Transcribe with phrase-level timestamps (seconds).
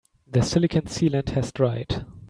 [0.25, 2.07] The silicon sealant has dried.